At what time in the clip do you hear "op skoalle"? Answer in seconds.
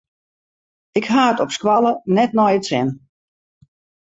1.45-1.91